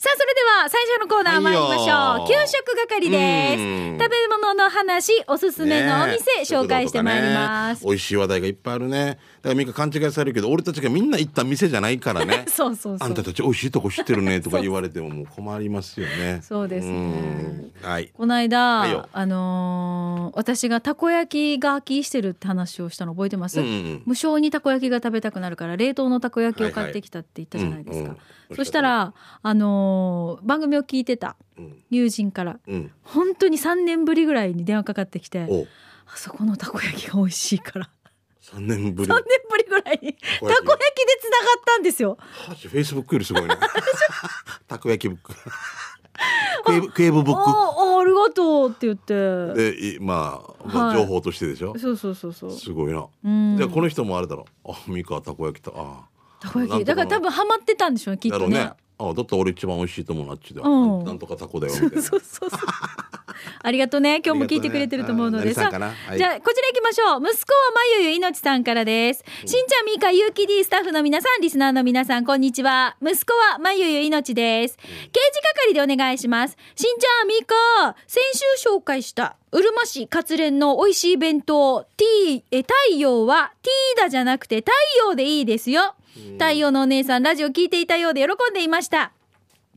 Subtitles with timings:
[0.00, 3.60] さあそれでは最初のコーナー参りましょう、はいよ給食係です。
[3.60, 7.84] うん食べ物の話おすすめのお店、ね紹介してまいります。
[7.84, 9.06] 美味しい話題がいっぱいあるね。
[9.06, 12.44] だからみんな勘違いされるけど、俺たちがみんな行った店じゃないからね。
[12.48, 13.08] そうそうそう。
[13.08, 16.42] あんたたち美味しいとこ知ってるね とか言われてももう困りますよね。
[16.42, 16.92] そうですね。
[16.92, 18.12] うんはい。
[18.14, 19.08] この間、はいよ。
[19.12, 24.02] あのー私がたこ焼きが飽きしてるって話をしたの覚えてます、うんうんうん。
[24.06, 28.06] 無償にたこ焼きが食べたくなるから冷凍のたこ焼きを買ってきたって言ったじゃないですか、はいはい。
[28.06, 32.92] うんうんそしたら、あのー番組を聞いてたうん友人からうん。
[33.02, 35.66] 本当に3年ぶりぐらいに電話かかってきてお、
[36.12, 37.90] あそこのたこ焼きが美味しいから
[38.40, 39.08] 三年ぶり。
[39.08, 40.62] 3年ぶりぐらいにたこ焼きで
[41.20, 43.48] つながったんですよはフェイスブックよりすごいね。
[44.66, 45.34] たこ焼きブック。
[46.64, 49.52] クエブクエブブッああありがとうって言ってク。
[49.56, 51.78] で、いまあ、まあ、はい情報としてでしょ？
[51.78, 53.06] そうそうそうそうすごいな。
[53.24, 54.72] うんじゃあこの人もあれだろう。
[54.72, 56.08] あ、ミカたこ焼きと、あ
[56.40, 58.72] たこ焼きだから多分ハマってたんでしょうねきっとね。
[59.00, 60.60] あ、だったら俺一番美味しいと思うなっちで。
[60.60, 62.02] うんなんとかタコだよみたいな。
[62.02, 62.60] そうそうそう。
[63.62, 64.20] ありがとうね。
[64.26, 67.22] 今日も聞いてくれてると思うのでねさはいじゃあこちら行きましょう。
[67.22, 69.24] 息子はまゆゆいのちさんからです。
[69.46, 72.96] しんちゃんみーかゆうき D スタッフの皆さん、リスナーの皆さんこんにちは。
[73.00, 74.76] 息子はまゆゆいのちです。
[74.76, 76.56] 刑事係でお願いします。
[76.74, 78.20] しんちゃんみーか先
[78.58, 84.72] 週紹介したうるま市活連の美味しい弁当 T え太陽はティーダじゃなくて太
[85.06, 85.94] 陽でいいですよ。
[86.38, 89.12] 太陽のお姉さんラジオ聞いていたようで喜んでいました。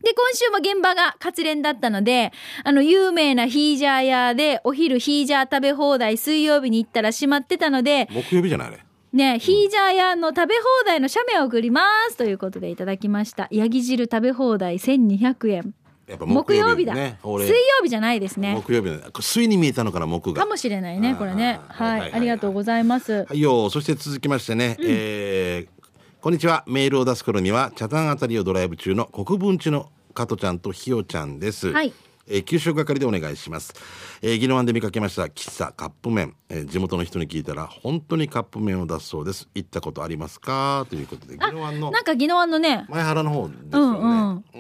[0.04, 2.32] で、今週も現場が活連だったので、
[2.64, 8.80] あの、有名なヒージャー屋で、お昼ヒージャー食べ放題水曜日に行ったら閉まってたので、木曜日じゃないあれ。
[9.14, 13.48] ね、ヒージャー屋の食べ放題の写メを送りますということでいただきました。
[13.52, 15.76] ヤギ汁食べ放題1200円。
[16.08, 16.94] やっぱ木曜日だ。
[16.94, 17.20] ね。
[17.24, 18.56] 水俺曜日じゃないですね。
[18.56, 19.04] 木曜日だね。
[19.20, 20.42] 水に見えたのかな木が。
[20.42, 21.60] かもしれないね、これね。
[21.68, 23.26] はい、ありがとうございます。
[23.26, 23.70] はいよ。
[23.70, 25.81] そして続きましてね、えー
[26.22, 26.64] こんにちは。
[26.68, 31.72] メールを出す頃には、茶炭あたりをドライブ中の国分地の加トちゃんとひよちゃんです。
[31.72, 31.92] はい
[32.28, 33.74] えー給食係でお願いします。
[34.22, 39.50] えー、宜野湾で見かけました喫茶カップ麺、えー地元の人に聞いたら本当にカップ麺を出すそうです。
[39.56, 40.86] 行ったことありますか？
[40.92, 44.44] ということで、宜野湾のなんか宜野湾のね、前原の方ですよね。
[44.54, 44.58] う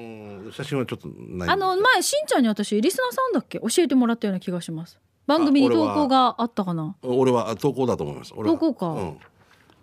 [0.49, 3.59] ん写真はちょっとないあの、前、しんちゃんに私、リスナーさんだっけ？
[3.59, 4.99] 教えてもらったような気がします。
[5.27, 6.95] 番組に投稿があったかな？
[7.03, 8.33] 俺はあ投稿だと思います。
[8.35, 9.17] 俺は投稿かうん。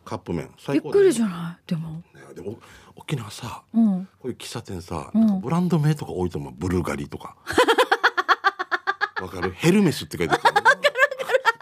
[0.08, 1.68] カップ麺び最高っくりじゃゃない？
[1.70, 1.88] でも。
[1.90, 2.04] ん。
[2.34, 2.58] でも
[2.96, 4.08] 沖縄さ、うん。
[4.20, 6.54] こういう喫茶店さ、うんブランド名とか多いと思う。
[6.56, 7.36] ブルガリとか。
[9.20, 9.50] わかる？
[9.52, 10.42] ヘルメスって書いてある。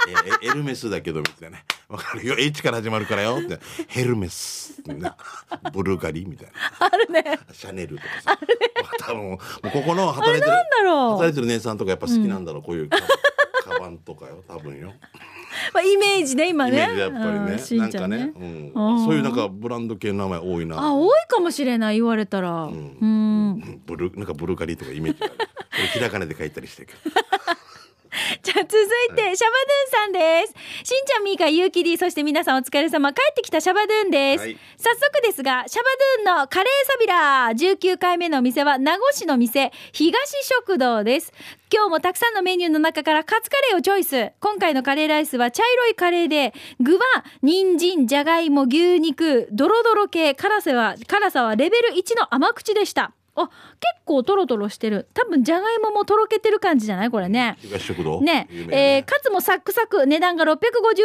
[0.09, 1.65] えーエルメスだけどみたいなね。
[1.89, 2.37] わかるよ。
[2.39, 3.59] H から始まるからよって。
[3.89, 4.81] ヘルメス。
[4.87, 5.17] な
[5.73, 6.47] ブルガリみたい
[6.81, 6.87] な。
[6.87, 7.39] あるね。
[7.53, 8.39] シャネルとかさ。
[9.01, 10.53] 多分もうここの働いてる。
[10.87, 12.63] 働いてる姉さんとかやっぱ好きなんだろう。
[12.63, 12.89] こういう
[13.67, 14.43] カカバンとかよ。
[14.47, 14.93] 多分よ。
[15.75, 16.71] まあ、イメージね、今ね。
[16.71, 17.59] イメージやっぱりうんね。
[17.59, 18.19] しんちゃんね。
[18.19, 20.81] なんかね、ううんん、そういうなんかブランド系の名前多いな。
[20.81, 22.65] あ、多いかもしれない、言われたら。
[22.65, 22.99] うん。
[23.01, 25.37] うんブルなんかブルガリとかイメージがある。
[25.39, 25.45] こ
[25.79, 27.17] れひらがなで書いたりしてるけど。
[28.43, 28.83] じゃあ続
[29.13, 30.91] いて、シャバドゥンさんです。
[30.91, 33.13] しんちゃん、みーか、ゆうきり、そして皆さんお疲れ様。
[33.13, 34.45] 帰ってきたシャバドゥンです。
[34.45, 35.85] はい早速ですが、シャバ
[36.25, 41.33] ドゥンのカレーサビラー19回目のお店は名護市の店、東食堂です。
[41.73, 44.33] 今日もたくさんのメニューの中からカツカレーをチョイス。
[44.39, 47.01] 今回のカレーライスは茶色いカレーで、具は
[47.43, 53.13] 人参、じゃがいも、牛肉、ドロドロ系、辛さは、辛さはレベル1の甘口でした。
[53.37, 53.55] あ、結
[54.05, 55.09] 構トロトロしてる。
[55.15, 57.11] 多分じゃがいももとろけてる感じじゃない？
[57.11, 57.57] これね。
[57.61, 58.21] 東食堂？
[58.21, 58.49] ね。
[58.51, 60.07] 有名えーカツもサックサク。
[60.07, 60.57] 値段が650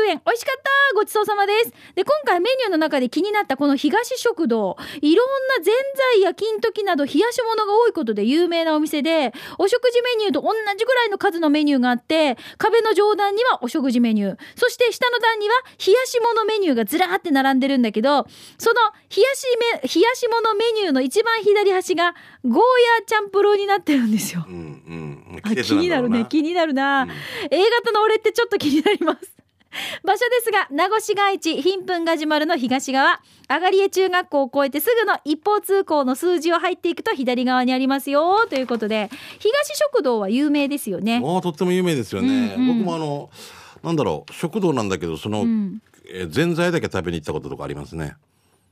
[0.07, 0.21] 円。
[0.25, 1.71] 美味しかったごちそうさまです。
[1.95, 4.77] で今回メニューの中で気になったこの東食堂。
[5.01, 5.27] いろん
[5.57, 14.37] なぜんざいや金時など冷やし物が多いことで有名なお店でお食事メニューと同じぐらいの数のメニューがあって壁の上段にはお食事メニュー。
[14.55, 15.55] そして下の段には
[15.85, 18.25] 冷やし物メニューがずらーって並んでるんだけど
[18.57, 18.75] その
[19.15, 22.13] 冷やしめ冷やし物メニューの一番左端が
[22.43, 24.45] ゴーヤーチャンプルーになってるんですよ。
[24.47, 24.57] うんう
[25.35, 25.41] ん。
[25.43, 26.25] あ気になるね。
[26.29, 27.07] 気になるな、
[27.49, 29.41] A 型の俺ってちょっと気になります。
[30.03, 33.21] 場所ですが名護市街地ひんぷんガジュマルの東側。
[33.47, 38.47] あがりえ中学校を越えてすぐの一方通行の数字を入っていくと左側にありますよ。
[38.49, 39.09] ということで
[39.39, 39.53] 東
[39.93, 41.19] 食堂は有名ですよね。
[41.19, 42.53] もうとっても有名ですよね。
[42.55, 42.77] うんうん。
[42.79, 43.29] 僕もあの
[43.83, 45.81] なんだろう食堂なんだけどその、ん。
[46.13, 48.15] えーぜんざいだけ食べに行ったこととかありますね。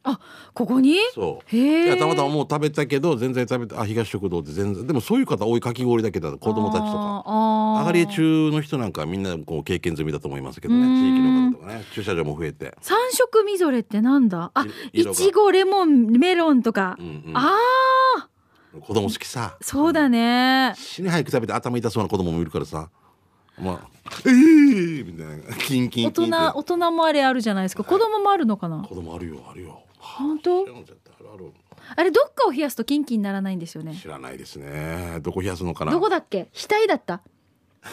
[0.04, 0.20] あ
[0.54, 0.98] ここに？
[1.14, 1.56] そう。
[1.56, 7.24] へえいやたまたまもう食べたけど全然食べてあ東食堂って全然でもそういう方多いかき氷だけだ子供たちとか。
[7.26, 10.96] あーあがりえ中の人なんかみんなこう経験済みだと思いますけどねうん。
[10.96, 11.86] 地域の方とかね。
[11.94, 12.76] 駐車場も増えて。
[12.82, 14.52] 三色みぞれってなんだ？
[14.54, 17.38] あいちごレモンメロンとか、うんうん。
[17.38, 17.58] あ
[18.18, 19.58] あ子供好きさ。
[19.62, 22.90] そうだね、死に早く食べて頭痛そうな子供もいるからさ。
[23.60, 23.90] まあ
[24.26, 25.58] ええー、みたいな。
[25.58, 27.84] キンキン大人大人もあれあるじゃないですか。
[27.84, 28.84] 子供もあるのかな？
[28.88, 30.66] 子供あるよあるよ本当？
[31.96, 33.96] あれどっかを冷やすとキンキンにならないんですよね。
[33.96, 35.20] 知らないですね。
[35.22, 35.92] どこ冷やすのかな？
[35.92, 36.50] どこだっけ？
[36.54, 37.22] 額だった？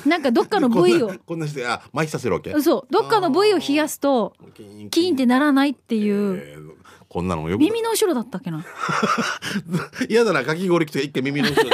[0.04, 1.12] なんかどっかの部位を。
[1.26, 2.58] こんなしてあ麻痺させるわけ？
[2.60, 6.36] そうどっかの部位を冷やすとキーンキーンってならないっていう。
[6.36, 6.76] えー
[7.08, 7.60] こんなのよく。
[7.60, 8.64] 耳の後ろだったっけな？
[10.10, 11.70] 嫌だなかき氷来て一回耳の後ろ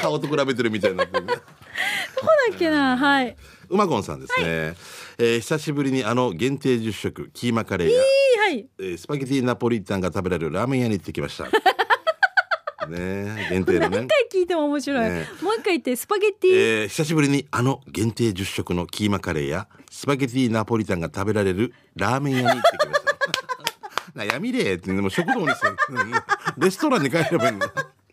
[0.00, 1.10] 顔と比べてるみたいになね
[2.20, 2.96] どこだっけな？
[2.96, 3.36] はい。
[3.68, 8.66] うまごんさんですね、えー久しぶりにあの限定10食キーマカレーや、はい。
[8.78, 11.44] えースパゲティナポリタンが食べられるラーメン屋に行ってきました。
[12.88, 13.96] ねえ限定のね。
[13.98, 15.28] 何回聞いても面白い、ね。
[15.42, 16.50] もう一回言ってスパゲッティ、
[16.82, 23.10] えー久しぶりにあの限定10食のキーマカレーやスパゲティナポリタンが食べられるラーメン屋に行ってきました。
[24.18, 26.12] な闇れってでも食堂にしてうん
[26.58, 27.60] レストランに帰ればいいの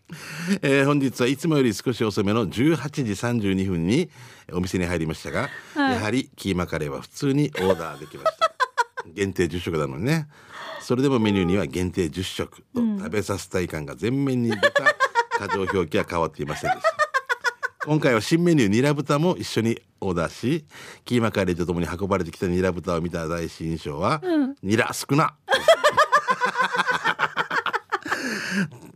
[0.62, 4.10] えー本日はいつもより少し遅めの18時32分に
[4.52, 5.94] お店に入りましたが、はい。
[5.94, 8.52] やはりキーマカレーは普通にオーダーできました。
[9.14, 10.28] 限定10食なのにね。
[10.80, 14.70] それでもメニューには限定10食と食べさせたい感が全面に出た
[15.38, 16.94] 過剰表記は変わっていませんでした。
[17.84, 20.64] 今回は新メニューニラ豚も一緒にオーダーし
[21.04, 24.22] キーマカレーとともに運ばれてきたニラ豚を見た第一印象は、
[24.62, 25.34] ニラ少な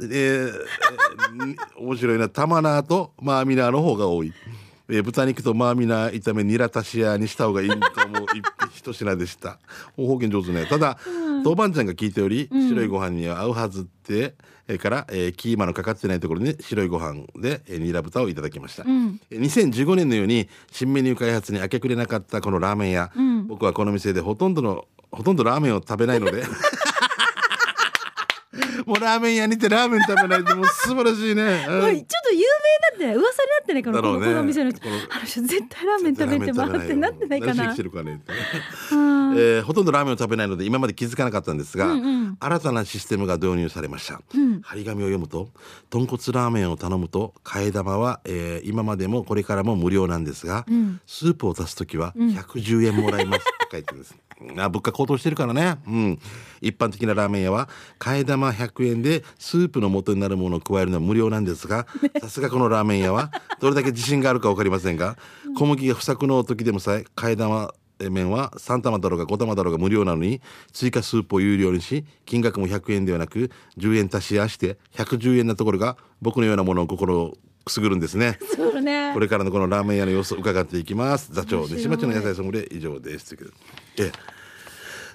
[0.00, 4.32] えーえー面白いな玉菜とマーミナーの方が多い、
[4.88, 8.44] えー豚肉とマーミナー炒めニラ足し屋にした方がいいと思う一
[8.78, 9.58] 一品でした。
[9.96, 10.66] 方言上手ね。
[10.66, 10.98] ただ、
[11.44, 14.34] 豆板醤が効いており白いご飯には合うはずって、
[14.68, 23.10] えーから、えーキーマのかかってないところに白いご飯で、えーニラ豚をいただきました、えー2015年のように新メニュー開発に明け暮れなかったこのラーメン屋、
[23.46, 26.42] 僕はこの店でほとんどのほとんどラーメンを食べないので
[28.86, 31.42] もうラーメン屋にてラーメン食べないってもう素晴らしいね。
[31.68, 32.44] うちょっと有名
[32.90, 33.24] だって噂にな
[33.62, 34.26] ってないかなこのだろうね。
[34.26, 34.80] この店の人。
[34.80, 37.54] このあの人絶対ラーメン食べて回ってなってないかな。
[37.54, 38.20] 何してるかね
[39.34, 42.36] えーほとんどラーメンを食べないので今まで気づかなかったんですが、うんうん。
[42.38, 44.60] 新たなシステムが導入されました、ん。
[44.62, 45.48] 張り紙を読むと
[45.90, 51.00] 豚骨ラーメンを頼むと替え玉は、えー今までもこれからも無料なんですが、ん。
[51.06, 54.14] スープを足す時は110円もらえますって書いてるんです
[54.58, 56.18] あ物価高騰してるからね、うん、
[56.60, 57.68] 一般的なラーメン屋は
[57.98, 61.86] 替え玉100円でスープの元になるものを加えるのは無料なんですが
[62.20, 63.30] さすがこのラーメン屋は
[63.60, 65.16] どれだけ自信があるか分かりませんが
[65.56, 67.74] 小麦が不作の時でもさえ替え玉
[68.10, 70.40] 麺は3玉だろうが5玉だろうが無料なのに
[70.72, 77.34] 追加スープを有料にし金額も100円ではなく10円足しやして110円なところが僕のようなものを心を
[77.64, 78.38] くすぐるんですね。
[78.82, 81.32] ねこれからのこのラーメン屋の様子を伺っていきます。
[81.32, 83.36] 座長西町の野菜ソムリエ以上です。
[83.98, 84.10] え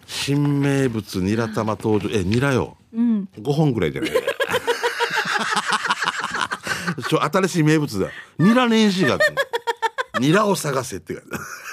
[0.05, 3.27] 新名物ニラ玉登場えニラよ、うん。
[3.39, 4.11] 5本ぐらいじゃない？
[7.09, 8.09] ちょ新しい名物だ。
[8.39, 9.17] ニラ年始が
[10.19, 11.15] ニラを探せって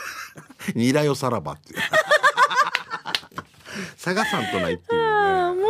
[0.74, 1.74] ニラよさらばって
[3.96, 5.02] 探さんとないっていう、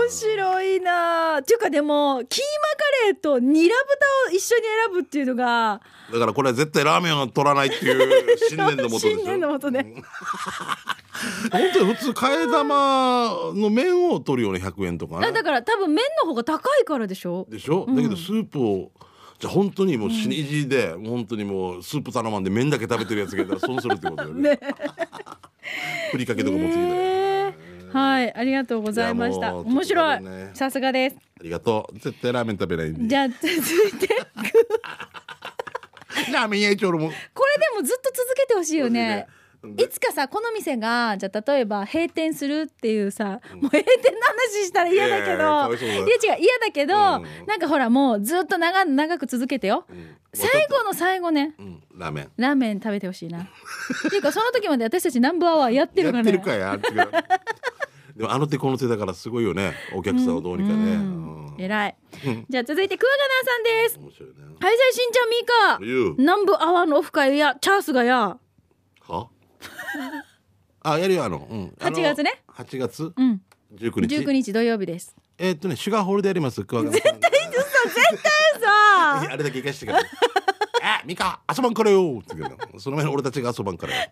[0.05, 1.39] 面白いな。
[1.41, 3.75] っていうかでもキーマカレーとニラ
[4.29, 5.81] 豚を一緒に選ぶっていうのが
[6.12, 9.95] だからこれは絶対ラーメンを取らないっていう信念のもとでしょ新年のもとね。
[11.51, 15.27] 本当に普通替え玉の麺を取るような100円とかね。
[15.29, 17.47] あだから多分麺の方が高いからでしょ。
[17.49, 18.91] でしょ、だけどスープを
[19.39, 24.50] じゃあ本当にもう死に意地で、本当にもうスープ頼まんで麺だけ食べてるやつがいたら損するってことだよね。
[24.50, 24.61] ね。
[26.12, 27.13] ふりかけとか持ってきたよ、ね
[27.94, 29.55] はいありがとうございました。
[29.55, 30.20] 面白い。
[30.55, 31.17] さすがです。
[31.17, 31.99] ありがとう。
[32.00, 33.06] 絶対ラーメン食べないんで。
[33.06, 34.09] じゃあ 続いて。
[36.33, 37.12] ラーメン屋一応俺も。
[37.33, 39.28] これでもずっと続けてほしいよね
[39.76, 47.47] いつかさこの店がじゃあ例えば閉店するっていうさ、もう閉店の話したら嫌だけど、いや違う嫌だけど、うん。
[47.47, 50.16] なんかほらもうずっと長長く続けてよ、うん。
[50.33, 51.54] 最後の最後ね。
[51.59, 51.83] うん。
[51.97, 52.30] ラーメン。
[52.37, 53.42] ラーメン食べてほしいな。
[53.42, 53.47] っ
[54.11, 56.33] ていうかその時まで私たちナンバーワンやってるからね。
[56.33, 57.25] やってるかやってるか
[58.16, 59.75] でもあの手この手だからすごいよね。
[59.94, 61.54] お客さんをどうにかね、うん。
[61.54, 61.61] うん。
[61.61, 61.97] 偉い。
[62.49, 63.99] じゃあ続いてクワガナーさんです。
[63.99, 64.35] 面白いね。
[64.61, 68.38] はいさいしんちゃんみーか南部アワーのオフ会やチャースがや。
[69.06, 69.28] は？
[70.83, 72.43] あやるよあの、うん、あの8月ね。
[72.49, 73.13] 8月？
[73.17, 73.41] うん。
[73.77, 74.17] 19日。
[74.17, 75.15] 19日土曜日です。
[75.39, 76.63] えーっとねシュガーホールでやります？
[76.65, 77.31] クワガナ絶対
[78.61, 80.01] さ あれだけ行かしてから。
[80.83, 82.79] あミカ遊ばんからよって言うの。
[82.79, 84.03] その前に俺たちが遊ばんからよ。
[84.03, 84.05] 違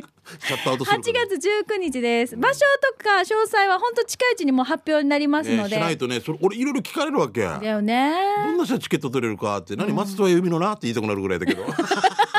[0.00, 0.02] う。
[0.40, 2.36] シャットアウトする8月19日です。
[2.36, 2.60] 場所
[2.98, 7.42] とか詳細は本当近いうちにもう発表になりますのね、で、しないとねそれ俺いろいろ聞かれるわけ。
[7.42, 8.12] だよね。
[8.46, 9.76] どんな人はチケット取れるかって。
[9.76, 11.64] 何松任谷由実のなって言いたくなるぐらいだけど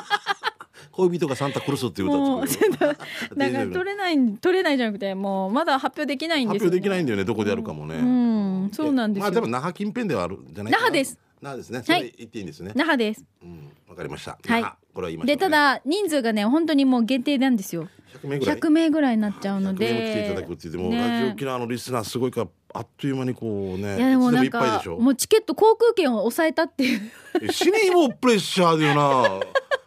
[1.07, 2.71] 恋人がサンタクロースっていうもう歌作る
[3.35, 8.29] なんか取れない取れないじゃなくてもうまだ発表できないんですよ、ね、発表できないんだよねどこでやるかもね、うん
[8.71, 10.83] そうなんですよ、まあでも那覇近辺ではあるんじゃないかな。
[10.83, 11.17] 那覇です。
[11.41, 11.81] 那覇ですね。
[11.83, 13.25] それ言っていいんですね、那覇です。
[13.43, 14.37] うんわかりました。
[14.45, 14.63] はい。
[14.93, 17.87] これは言いました、ね、でただ人数がね本当にもう限定なんですよ。
[18.21, 18.57] 100名ぐらい。
[18.57, 20.97] 100名ぐらいになっちゃうの100名も来ていでただくって言っても、ね。
[20.97, 27.11] ラジオ沖縄のリスナーすごいからあっという間にこうねいやでもなんかもうチケット航空券を抑えたっていう。
[27.41, 29.39] え死にもプレッシャーだよな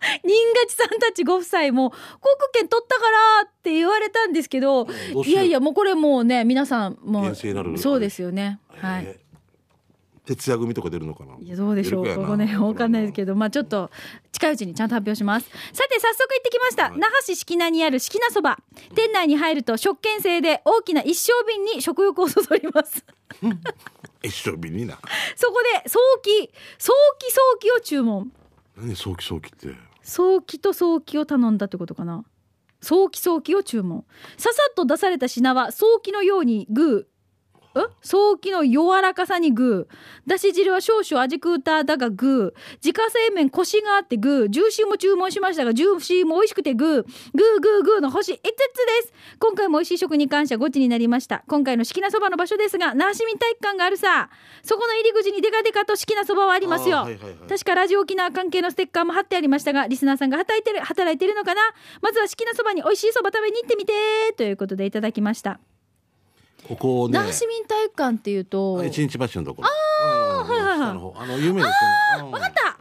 [0.25, 1.97] 新勝さんたちご夫妻も航
[2.39, 4.87] 空券取ったからって言われたんですけど
[5.25, 8.59] いやいやもうこれもうね皆さんも厳正になるうそうですよね。
[8.69, 9.05] はい。
[9.07, 9.23] えー
[10.25, 11.35] 徹夜組とか出るのかな。
[11.41, 12.07] いやどうでしょう。
[12.07, 13.01] ここねわかんな。
[13.01, 13.91] いですけどまあちょっと
[14.31, 15.51] 近いうちにちゃんと発表します。
[15.73, 16.99] さて早速行ってきました、はい。
[16.99, 18.59] 那覇市敷名にある敷名そば。
[18.95, 23.05] 店内に入ると食券制で大きな一升瓶に食欲をそそります。
[24.23, 24.99] 一生日にな。
[25.35, 28.33] そこで早期早期早期を注文。
[28.77, 32.25] 何早期早期って早期と早期を頼んだってことかな。
[32.81, 34.05] 早期早期を注文。
[34.37, 37.12] ささっと出された品は早期のようにグー。
[38.01, 40.29] 早期の柔らかさにグー。
[40.29, 42.77] だし汁は少々味クーターだがグー。
[42.85, 44.49] 自家製麺コシがあってグー。
[44.49, 46.89] ジューシーも注文しましたがジューシーも美味しくてグー。
[46.89, 48.53] グーグーグーの星5つで
[49.09, 49.13] す。
[49.39, 51.45] 今回も美味しい食に感謝5時になりました。
[51.49, 54.31] 今回の式なそばの場所ですが那覇市民体育館があるさ。
[54.63, 57.35] そこの入り口にデカデカと式なそばはありますよ、はいはいはい。
[57.49, 61.61] 確かラジオ沖縄関係のステッカーも貼ってありましたがリスナーさんが働いてる働いてるのかな。
[62.01, 63.93] まずは式なそばに美味しいそば食べに行ってみて
[64.37, 65.61] ということでいただきました
[66.69, 67.15] ここね。
[67.15, 68.79] 那覇市民体育館っていうと。
[68.81, 69.69] あ一日橋のところ。
[69.69, 69.73] あ
[70.41, 70.89] あはいはいはい。
[70.91, 72.27] あの有名ですよね。
[72.27, 72.31] うん。
[72.31, 72.71] 分かった。
[72.71, 72.77] あ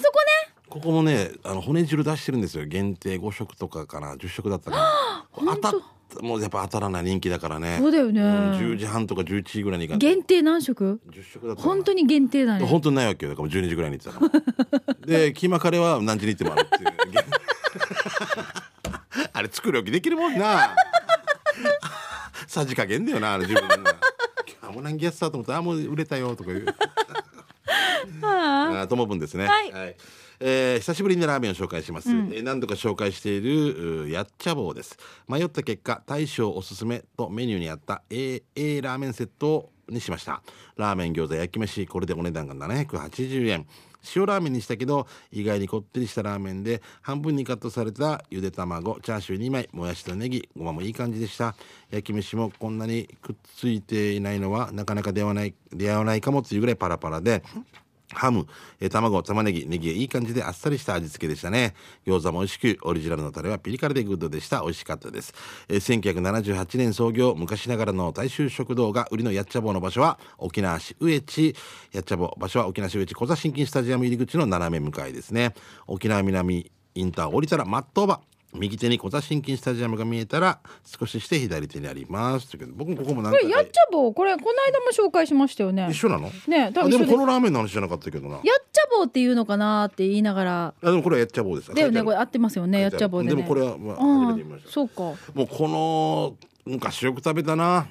[0.00, 0.54] そこね。
[0.68, 2.66] ここもねあの骨汁出してるんですよ。
[2.66, 4.14] 限定5食とかかな。
[4.14, 5.26] 10食だったかな。
[5.32, 5.72] 本当。
[5.72, 7.78] 当たっもうやっぱ当たらない人気だからね。
[7.78, 8.20] そうだよね。
[8.20, 8.24] ん
[8.54, 12.64] 10時半とか11時ぐらいに行か限定何食10食だった本当に限定だね。
[12.64, 13.32] 本当にないわけよ。
[13.32, 14.30] だからもう12時ぐらいに行ってたか
[14.88, 14.94] ら。
[15.06, 16.90] でキーマカレーは何時に行ってもあるっていう。
[19.32, 20.74] あれ作り置きできるもんな
[22.56, 23.68] さじ加減だよなあれ自分。
[23.68, 23.76] な
[24.62, 25.52] あもう何ギャスだと思った？
[25.52, 26.66] らあもう売れたよとか言う。
[28.22, 29.46] ああともぶんですね。
[29.46, 29.96] はい。
[30.40, 34.96] えー久しぶりにラーメンを紹介します、えー何度か紹介しているうやっちゃ棒です。
[35.28, 40.42] 迷った結果大将おすすめとメニューにあった A, A ラーメンセットにしました。
[40.76, 43.66] ラーメン餃子焼き飯これでお値段が780円
[44.14, 51.54] 塩ラーメンにしたけど意外にこってりしたラーメンで半分にカットされたゆで卵チャーシュー2枚もやしとネギごまもいい感じでした。
[51.90, 57.42] 焼き飯もこんなにくっついていないのはなかなか出会わない出会わないかもっていうぐらいパラパラで
[58.16, 58.46] ハム、
[58.80, 61.74] えー卵、玉ねぎ、ネギいい感じであっさりした味付けでしたね。
[62.06, 64.62] 餃子も美味しく、オリジナルのタレはピリ辛でグッドでした。
[64.62, 65.34] 美味しかったです。
[65.68, 71.54] えー1978年創業、昔ながらの大衆食堂が売りのやっちゃ棒の場所は、沖縄市上地、
[71.92, 75.54] やっちゃ棒、場所は沖縄市上地コザしんきんスタジアム入り口の斜め向かいですね。
[75.86, 78.20] 沖縄南インター降りたらまっとーば。
[78.54, 82.48] 右手にコザしんきんスタジアムが見えたら少しして左手にあります。
[82.50, 83.48] という僕もここも何回か。
[83.48, 85.88] これやっちゃ棒これこの間も紹介しましたよね。
[85.90, 86.30] 一緒なの？
[86.48, 88.36] ね多あ分でもこのラーメンの話じゃなかったけどな。
[88.36, 90.74] やっちゃ棒っていうのかなって言いながら。
[90.82, 91.74] あでもこれはやっちゃ棒です。
[91.74, 93.34] だよねこれ合ってますよねやっちゃ棒でね。
[93.34, 94.68] でもこれはまああ初めて見ました。
[94.70, 95.02] あそうか。
[95.02, 97.88] もうこの昔よく食べたな。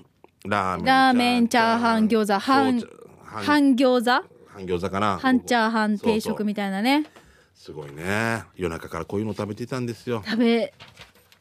[0.48, 2.40] ラーメンラーメンチャーハン餃子。
[2.40, 2.90] 半そう
[3.24, 4.28] 半半餃子？
[4.48, 5.18] 半餃子かな。
[5.18, 6.34] 半チャーハン定そうそう。
[6.34, 7.06] 食みたいなね
[7.66, 8.44] すごいね。
[8.56, 10.22] 夜中からこういうの食べてたんですよ。
[10.24, 10.72] 食べ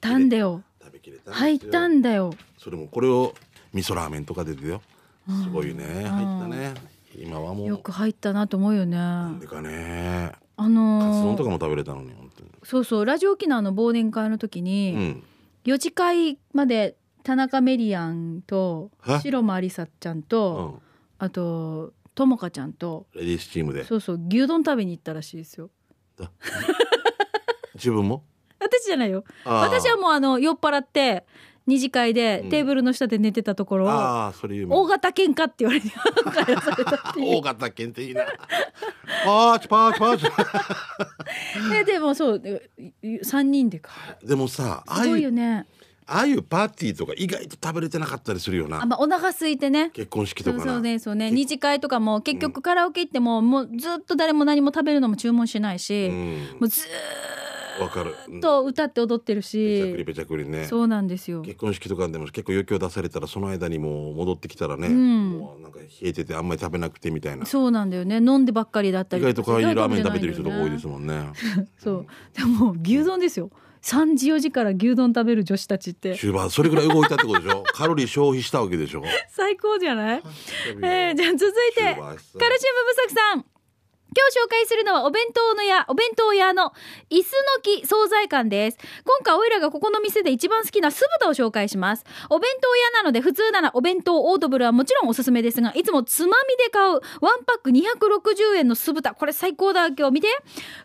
[0.01, 0.63] たんだよ。
[0.83, 2.33] 食べきれた入ったんだよ。
[2.57, 3.35] それもこれを
[3.75, 4.81] 味噌ラーメンとか出てよ。
[5.29, 5.85] すごいね。
[5.85, 6.73] 入ったね。
[7.15, 7.67] 今はもう。
[7.67, 8.97] よく入ったなと思うよね。
[8.99, 10.33] あでかね。
[10.57, 12.51] カツのー丼とかも食べれたのに本当に。
[12.63, 15.23] そうそうラジオ沖縄の忘年会の時うにん。
[15.67, 19.19] 4次会まで田中メリアンとえ？
[19.19, 20.83] 白間ありさちゃんうとん。
[21.19, 23.85] あとともかちゃんとレディースチームで。
[23.85, 25.69] そうそう牛丼食べに行ったらしいですよ
[27.75, 28.23] 自分も？
[28.61, 29.25] 私じゃないよ。
[29.45, 31.25] 私はもうあの酔っ払って
[31.67, 32.51] 二次会でうん。
[32.51, 35.95] テーブルの下で寝てたところをああそれ有名大型喧嘩って言われてれ
[36.57, 37.37] たっていう。
[37.39, 38.23] 大型犬っていいな。
[39.25, 40.27] パーチパーチパーチ。
[41.75, 42.43] えでもそう
[43.03, 43.91] 3人でか。
[44.23, 45.67] でもさああすごいいうよね
[46.07, 48.83] ああいうパーティーとか意外と食べれてなかったりするよな。
[48.83, 49.91] あ、まあ、お腹空いてね。
[49.91, 51.31] 結婚式そうそうとかなねそうね。
[51.31, 56.37] 二次会とかも結局カラオケ行ってももうずっと誰も何も食べるのも注文しないし、うん。
[56.61, 56.83] もうず
[57.81, 61.43] わかると歌って踊ってるべちゃくりし、べちゃくりねそうなんですよ。
[61.43, 65.31] 結婚式とかでも結構余興出されたらその間にもう戻ってきたらね、うん。
[65.39, 67.47] もうなんか冷えててあんまり食べなくてみたいな。
[67.47, 68.17] そうなんだよね。
[68.17, 71.33] 飲んでばっかりだった意り外と可愛いラーメン食べてる人とか多いですももんね。
[71.79, 72.07] そう。
[72.35, 73.51] でも牛丼ですよ
[73.85, 76.17] 3時4時から牛丼食べる女子たちって。
[76.17, 77.63] 終盤それぐらい動いたってことでしょ？
[77.75, 79.03] カロリー消費したわけでしょ？
[79.31, 80.23] 最高じゃない？
[80.83, 82.19] えー、じゃあ続いてカルシウム不
[83.09, 83.45] 足さん
[84.17, 86.73] 今日紹介するのはお弁当の屋、お弁当屋の
[87.11, 88.79] 椅子の木惣菜館です。
[89.05, 92.05] 今回おいらがここの店で一番好きな酢豚を紹介します。
[92.31, 99.15] お弁当屋なので普通ならお弁当オードブルはもちろんおすすめですが、いつもつまみで買うワンパック260円の酢豚。
[99.15, 100.29] これ最高だ今日見て。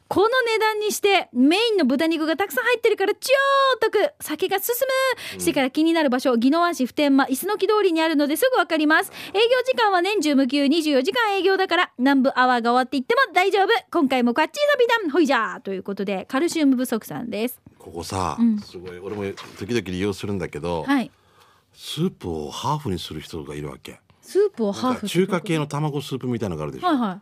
[0.07, 3.29] この値段にしてメインの豚肉がたくさん入ってるから超
[3.79, 4.73] 得酒が進
[5.35, 9.11] むしてから気になる場所、宜野湾市普天間椅子の木通りにあるのですぐわかります。
[9.35, 13.67] 営業時間は年中無休24時間営業だから南部アワーが終わっていっても大丈夫。
[13.91, 15.57] 今回もカッチーサビダンほいじゃ。
[15.57, 17.59] ーということでカルシウム不足さんです。
[17.77, 18.59] ここさ、うん。
[18.59, 18.99] すごい。
[18.99, 19.23] 俺も
[19.57, 21.11] 時々利用するんだけど、はい。
[21.73, 23.99] スープをハーフにする人がいるわけ。
[24.21, 27.21] スープをハなんかーフ中華系の卵スープみたいなのがあるでしょ、はいは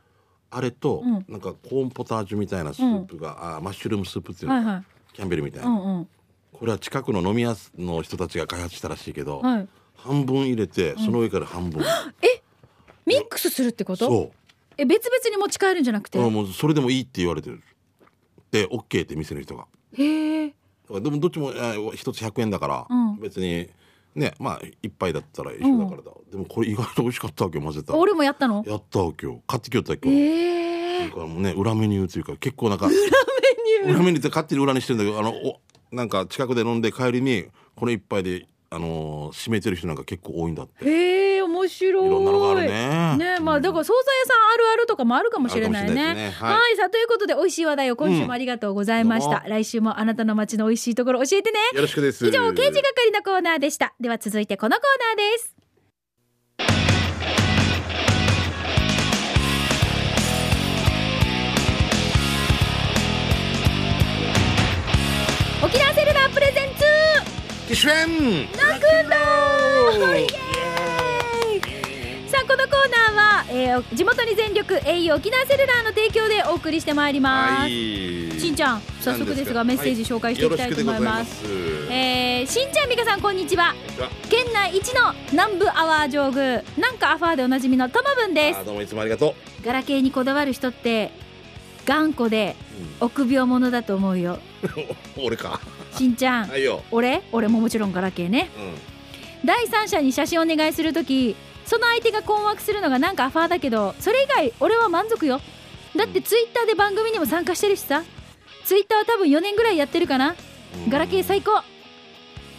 [0.50, 1.26] あれと、うん。
[1.28, 4.56] なんかコーンポタージュみたいなスープが、あマッシュルームスープっていうの。
[4.56, 4.84] はいはい。
[5.14, 6.08] キャンベルみたいな、うんうん。
[6.54, 9.68] これは近くの飲み屋の人たちが開発したらしいけど、はい。
[9.96, 11.84] 半分入れてその上から半分、
[13.06, 14.08] ミックスするってこと？
[14.08, 14.32] そ
[14.78, 16.20] え別々に持ち帰るんじゃなくて？
[16.20, 17.62] うあもうそれでもいいって言われてる。
[18.52, 19.66] で OK って店の人が。
[19.94, 20.54] へえ。
[20.90, 23.20] でもどっちもあ一つ100円だから、うん。
[23.20, 23.70] 別に
[24.16, 28.64] ねまあ一杯だったら一緒だからだ、でもこれ意外と美味しかったわけよ混ぜたら俺もやったの？
[28.66, 29.42] やったわけよ。
[29.48, 33.96] 買ってきよったわけよ、ええだからもうね裏メニューというか結構なんか裏メニュー。
[33.96, 35.60] 裏メニューって勝手に裏にしてるんだけどあのお
[35.92, 40.86] なんか近くで飲んで帰りにこの一杯であのー締めてる人なんか結構多いんだって。
[40.90, 42.08] へえ面白い。
[42.08, 43.18] いろんなのがあるね。
[43.18, 44.57] ねまあだから惣菜屋さんあ
[44.88, 46.32] とかもあるかもしれないねいね。
[46.32, 51.60] は、はいいさあということで美味しい話題を今週もありがとうございました、うん来週もあなたの街の美味しいところ教えてね。
[51.74, 52.26] よろしくです。
[52.26, 53.94] 以上刑事係のコーナーでした。
[54.00, 54.86] では続いてこのコー
[55.18, 55.56] ナーです。
[65.64, 66.84] 沖縄セルラープレゼンツ。
[67.68, 68.08] キシュエン
[68.52, 68.86] ナク
[70.00, 70.30] ロイエーイ。
[72.30, 73.07] さあこのコーナーは、
[73.50, 77.72] えー地元に全力 au 沖縄セルラーの提供でお送りしてまいります、はい。
[78.40, 81.56] しんちゃん早速ですがメッセージ紹介していきたいと思います,、はい
[81.90, 83.74] えーしんちゃんみかさんこんにちは。
[84.30, 88.60] 県内一の南部アワー上宮なんかアファーでおなじみのともぶんです。
[88.60, 91.12] あどうもいつもありがとガラケーにこだわる人って
[91.86, 92.56] 頑固で
[93.02, 94.40] う、臆病者だと思うよ。
[95.18, 95.60] う ん俺か。
[95.98, 96.50] しんちゃん。
[96.50, 97.24] はいよ、俺？
[97.32, 98.50] 俺ももちろんガラケーね。
[98.58, 101.36] う第三者に写真お願いするとき
[101.68, 105.40] その相手が困惑するのがなんかアファーだけどそれ以外俺は満足よ。
[105.96, 108.04] だってツイッターで番組にも参加してるしさ。
[108.66, 110.36] ツイッターは多分4年ぐらいやってるかな
[110.90, 111.62] ガラケー最高。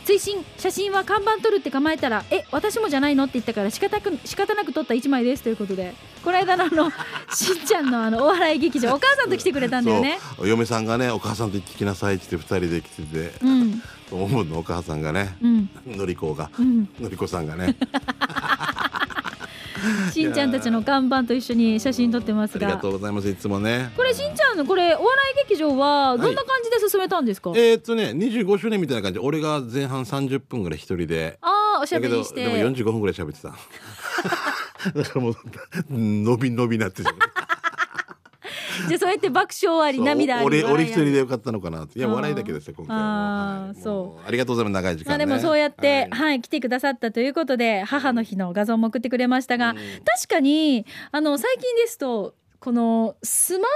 [0.04, 5.94] 追伸写真は看板撮るって構えたら「え私もじゃないの?」って言ったから仕方く仕方なく撮った1枚ですということで。
[6.24, 6.90] この間のあの
[7.32, 10.18] しんちゃんのあのお笑い劇場お母さんと来てくれたんだよね。
[10.38, 13.44] お嫁さんがねお母さんと行ってきなさいって言って二人で来てて。
[13.44, 13.82] うん。
[14.10, 14.58] 思うの？
[14.60, 15.36] お母さんがね。
[15.42, 15.68] うん。
[15.86, 16.48] のりこが。
[16.58, 16.88] うん。
[16.98, 17.76] のりこさんがね
[20.12, 23.28] しんちゃんたちの看板と一緒に写真撮ってますありががとうございます。
[23.28, 23.92] いつもね。
[23.96, 31.38] これしんちゃんのこれお笑い劇場はどんな感じで進めたんですか、えーっとね25周年みたいな感じ俺が前半30分ぐらい一人で。
[31.42, 32.44] ああおしゃだけどべりして。
[32.44, 33.48] でも45分ぐらい喋ってた。
[34.94, 35.36] だからもう
[35.90, 37.08] 伸び伸びなってる
[38.86, 41.98] じゃあそうやって爆笑あり涙あり俺俺一人でよかったのかなって。
[41.98, 43.74] いや笑いだけですよ今回あーはい。
[43.76, 43.94] そう。
[43.94, 44.82] もありがとうございます。
[44.82, 45.26] 長い時間ね。
[45.26, 49.76] まあでもそうやって、ははいい、来てくださったということで母の日の画像も送ってくれましたが、うん。
[49.76, 53.66] 確かにあの最近ですとこのスマ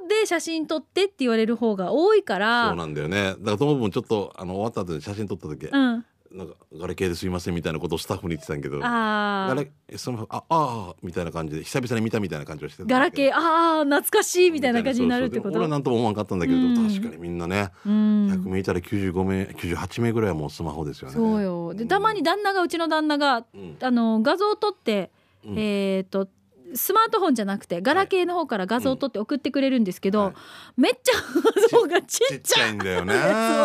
[0.00, 3.32] ホで写真撮ってって言われる方が多いからそうなんだよね。
[3.32, 9.52] だからともぶんちょっとあの終わった後に写真撮った時、うん、なんかガラケーですいませんみたいなことをスタッフに言ってたんやけどあ
[9.96, 15.58] そのああーみたいな感じで久々に見たみたいな感じをしてたガラケーーああ懐かしいみたいな感じになるってこと？
[15.58, 16.88] 俺は何とも思わんかったんだけど、うん。
[16.88, 17.92] 確かにみんなね、うん。
[18.28, 21.14] 100名いたら95名98名ぐらいはもうスマホですよね。
[21.14, 21.74] そうよ。
[21.74, 23.76] でたまに旦那がうちの旦那がうん。
[23.80, 25.10] あの画像を撮って、
[25.44, 25.58] うん。
[25.58, 26.28] えっ、と
[26.74, 30.34] スマートフォンじゃなくてガラケーの方から画像を撮って送ってくれるんですけど、はい。
[30.76, 31.12] めっちゃ
[31.72, 33.14] 画像がちちっちゃいんだよね。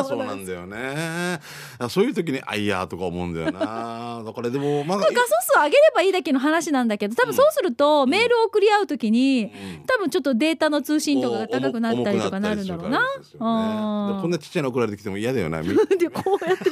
[0.03, 1.39] そそううなんだよね。
[1.79, 4.21] あそういう時にあいやーとか思うんだよな。
[4.25, 9.47] だからでもまあ画素数上げればいいだけの話なんだけど多分そうするとメールを送り合うときにう
[9.81, 9.85] ん。
[9.85, 12.99] 多分ちょっとデータの通信とかが高くなったりとかなるんだろうな。
[12.99, 16.71] なうんこんなちっちゃいの送られてきても嫌だよなみ でこうやって。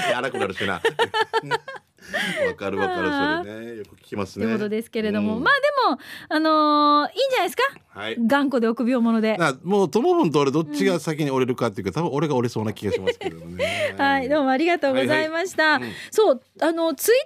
[0.14, 0.80] 荒くなるしな
[2.46, 3.76] わかるわかるそれね。
[3.78, 4.46] よく聞きますね。
[4.46, 5.44] ってことですけれども、うん。
[5.44, 7.62] まあでもあのーいいんじゃないですか、
[8.00, 8.16] はい。
[8.18, 9.36] 頑固で臆病者で。
[9.36, 13.94] なもうともぶんと俺どっちが先に折れるかっていうか、多分俺が折れそうな気がしますけどね。
[13.98, 15.72] はい、どうもありがとうございました。
[15.72, 15.94] はいはいうん。
[16.10, 17.18] そう、あのツイッ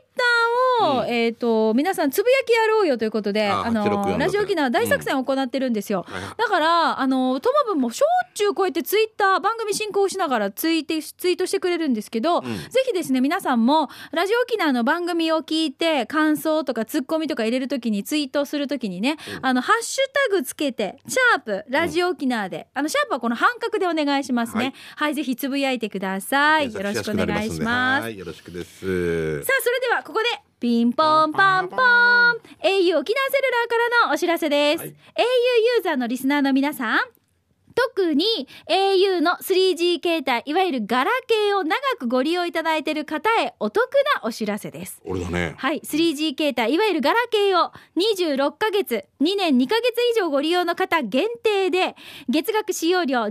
[0.81, 1.09] ターを、うん。
[1.09, 6.05] えっ、と皆さんつぶやきやろうよということで、ああの864ラジオ沖縄大作戦を行ってるんですよ。
[6.09, 6.35] はいはい。
[6.37, 12.45] だからあのともぶんもしょっちゅうこうやってツイッター番組進行しながらツイートツイートしてくれるんですけど、ん。
[12.45, 24.75] ぜひですね皆さんもラジオ沖縄の番組を聞いて感想とかツッコミとか入れるときにツイートするときにね、あのハッシュタグつけてシャープラジオ沖縄で、あのシャープはこの半角でお願いしますね。
[24.97, 26.73] はい、ぜひつぶやいてください。
[26.73, 28.03] よろしくお願いします。
[28.05, 29.43] はいよろしくです。
[29.43, 30.27] さあそれではここで
[30.61, 34.89] ピンポンパンポン au 沖縄セルラーからのお知らせです、はい。
[34.89, 36.99] au ユーザーのリスナーの皆さん
[37.75, 38.25] 特に
[38.69, 43.85] au の 3G 携帯いわゆるガラケーを長くご利用いただいている方へお得
[44.17, 45.01] なお知らせです。
[45.05, 45.55] 俺だね。
[45.59, 45.81] はい。
[45.81, 51.97] 3G 携帯いわゆるガラケーを26ヶ月2年2ヶ月以上ご利用の方限定で
[52.29, 53.31] 月額使用料2980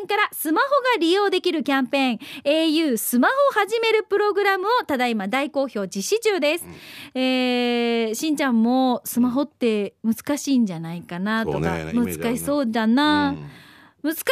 [0.00, 2.18] 円からスマホが利用できるキャンペーン。
[2.44, 6.64] au スマホ始めるプログラムをただいま大好評実施中です、
[7.14, 11.92] えーしんちゃんもスマホって難しいんじゃないかなとか、ね。
[11.92, 13.50] 難しそうだな、うん
[14.02, 14.26] 難しそう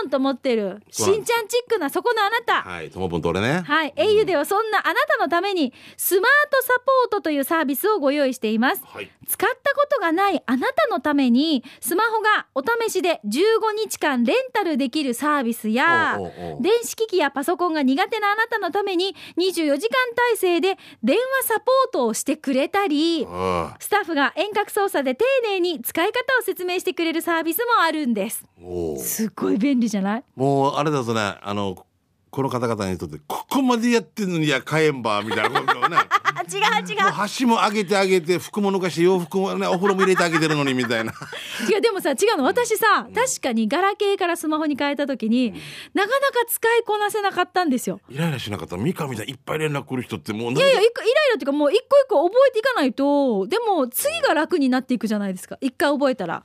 [0.00, 0.82] だもんと思ってる。
[0.90, 3.62] しんちゃんチックなそこのあなた、はいともぶんと俺ね。
[3.64, 8.82] はい、au ではそんなあなたのためにスマートサポートというサービスをご用意しています。
[8.84, 9.10] はい。
[9.26, 13.38] 使ったことがないあなたのためにスマホがお試しで15
[13.76, 16.62] 日間レンタルできるサービスやおうおうおう。
[16.62, 19.96] 電子機器やパソコンが苦手なあなたのために24時間
[20.32, 28.44] 体制で電話サポートをしてくれたりあスタッフが遠隔操作で丁寧に使い方を説明してくれるサービスもあるんです。
[28.58, 30.24] あもうすっごい便利じゃない？
[30.36, 31.84] もうあれだぞねあの
[32.30, 35.96] この方々にとってここまでやってんのにいや買えんばみたいなことをね。
[36.36, 36.98] あ違う違う。
[36.98, 41.12] 箸も上げてあげて服も抜かして洋服もねお風呂も入れてあげてるのにみたいな。
[41.70, 45.52] 違うでもさ違うの私さ確かにガラケーからスマホに変えた時に、
[45.94, 48.00] なかなか使いこなせなかったんですよ。
[48.10, 48.76] イライラしなかった。
[48.76, 50.90] ミカみたいにいっぱい連絡来る人ってもういやいやイライラ
[51.36, 55.56] っていうかもう一個一個覚えていかないとでも次が楽になっていくじゃないですか。
[55.60, 56.42] 一回覚えたら。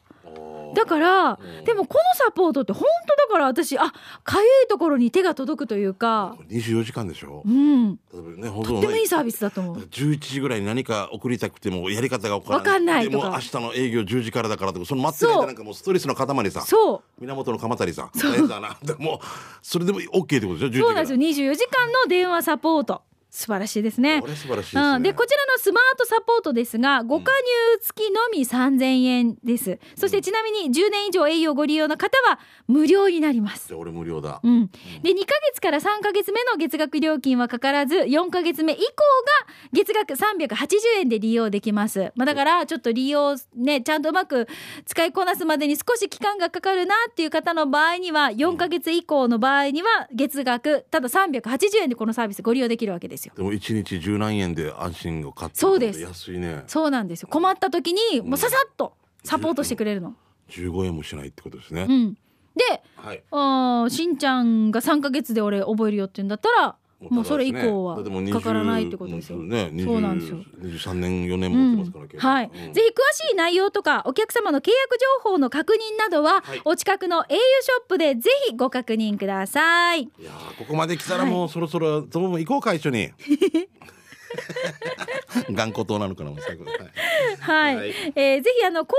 [0.75, 3.91] だから、でもこのサポートって本当だから私あ
[4.23, 7.43] かゆいところに手が届くというか、24時間でしょ。
[7.45, 7.99] うん、
[8.38, 9.77] ね本とってもいいサービスだと思う。
[9.77, 13.29] 11時ぐらいに何か送りたくてもやり方が分からわかんないとか。
[13.32, 17.21] 明日の営業10時からだからとかその待ってる間なんかもうストレスの塊さそう。
[17.21, 18.77] 源の鎌足さ大変だな。
[18.84, 19.19] でも
[19.62, 21.51] それでも OK ってことでしょ？10時そうなんですよ。
[21.51, 24.22] 24時間の電話サポート素晴らしいですね。
[24.22, 24.28] こ。
[24.28, 33.68] れ素晴らしいね、うん、でこちらのスマートサポートですがご加入付きのみ3000円です、そしてちなみに10年以上栄養ご利用の方は無料になります。
[33.68, 38.89] じゃあ俺無料だ、うん、で2ヶ月から3ヶ月目の月額料金はかからず4ヶ月目以降が
[39.74, 44.48] 月額380円で利用できます、まあ、だからちょっと利用ねちゃんとうまく
[44.86, 53.34] 使いこなすまでに少し期間がかかるなっていう方の場合には4ヶ月以降の場合には月額ただ380円でこのサービスご利用できるわけですよ。
[53.36, 56.01] でも1日十何円で安心を買ってそうです。
[56.01, 56.63] 安いね。
[56.67, 57.29] そうなんですよ。
[57.29, 60.15] 困った時にもうささっとサポートしてくれるの。
[60.49, 62.13] 15円もしないってことですね、うん、
[62.55, 63.23] ではい。
[63.32, 69.38] あーしんちゃんが3ヶ月で俺覚えるよって言うんだったらもうそれ以降はだってもう20かからないってことですよ。
[69.38, 70.39] ね、20そうなんですよ。
[70.62, 72.27] 23年4年持ってますから、結構。
[72.27, 72.73] はい、うん。
[72.73, 72.91] ぜひ詳
[73.29, 76.62] しい内容とかお客様の契約情報の確認などは、はい。
[76.65, 80.01] お近くの au ショップでぜひご確認ください。
[80.01, 83.12] いやーここまで来たらもうそろそろとも行こうか一緒に
[85.52, 86.39] 頑固党なのかなはい。
[87.39, 88.13] はい、はい。
[88.15, 88.95] えーぜひあの購入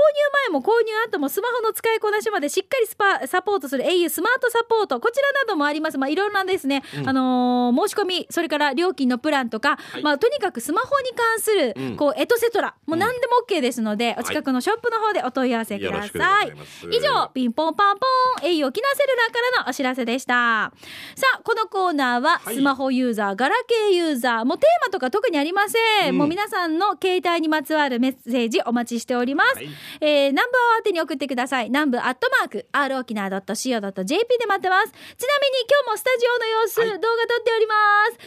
[0.49, 4.99] 前も購入後もスマホの使いこなしまでしっかりスパサポートする au スマートサポート。
[4.99, 5.97] こちらなどもあります。
[5.97, 10.01] まあいろんなですね、あのー申し込みそれから料金のプランとか、い。
[10.01, 11.97] まあとにかくスマホに関する、うん。
[11.97, 12.75] こうエトセトラ。
[12.85, 16.53] もう何でも OK ですので、お近くのショップの方でお問い合わせください。
[16.91, 18.07] 以上ピンポンパンポ
[18.47, 20.71] ン au 沖縄セルラーからのお知らせでした。
[21.15, 22.55] さあこのコーナーははい。
[22.55, 26.17] スマホユーザー、ガラケーユーザーもうテーマとか特にありません、うん。
[26.17, 29.67] もう皆さんの携帯にまつわるメッセージお待ちしております、はい。
[29.99, 31.65] えー南部を宛てに送ってください。
[31.65, 34.91] 南部アットマーク r 沖縄 .co.jp で待ってます。
[34.91, 36.89] ちなみに今日もスタジオの様子、はい。
[36.89, 37.73] 動画撮っておりま
[38.11, 38.17] す。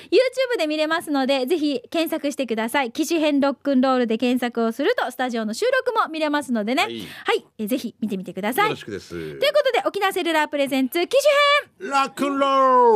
[0.57, 2.93] YouTube で見れますのでぜひ検索してください。
[2.93, 6.83] 機種編ロックンロールで検索をするとスタジオの収録も見れますのでね。
[6.83, 6.99] ははい。
[6.99, 8.69] い、えーぜひ見てみてください。
[8.69, 9.15] というよろしくです。
[9.55, 11.17] ことで沖縄セルラープレゼンツ機
[11.79, 11.93] 種編。
[11.93, 12.47] ラックンロ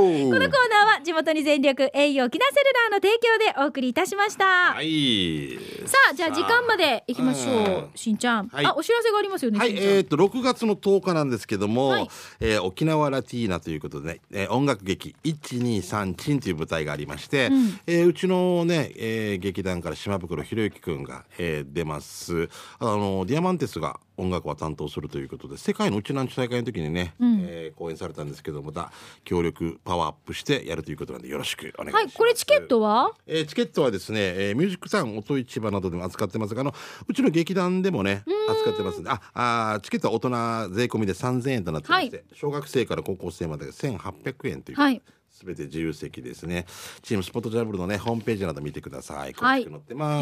[0.00, 0.30] ール。
[0.32, 5.56] このコーナーは地元に全力栄養沖縄セルラーの提供でお送りいたしました、はい。
[5.87, 7.90] さあじゃあ時間まで行きましょう、うん。
[7.94, 8.66] しんちゃん、はい。
[8.66, 12.08] あお知らせがありますよね、はい、えー、と6月の10日なんですけども、はい。
[12.40, 17.80] えー沖縄ラティーナということで、ねえー音楽劇「123チン」という舞台がありまして、ううん。
[17.87, 22.48] えーうちのね、えー劇団から島袋博之くんが、えー出ます。
[22.80, 27.38] あのディアマンテスが音楽は担当するということで世界のうちなんち大会の時にね、うん。
[27.48, 28.90] えー講演されたんですけどまた
[29.24, 32.04] 協力パワーアップしてやるということなんでよろしくお願いします。
[32.04, 33.12] はいこれチケットは？
[33.26, 36.54] えーチケットはですね、えーミュージックタウン音市場などでも扱ってます。
[36.54, 36.74] があの
[37.07, 45.00] うちの劇団でもね扱ってますんでああーチケットは大人税込みで3000円となってまして、小学生から高校生まで1800円という、はい
[45.38, 46.66] すべて自由席ですね。
[47.01, 49.33] チームスポットジャブルのねホームページなど見てください。
[49.35, 49.62] はい。
[49.62, 49.70] よ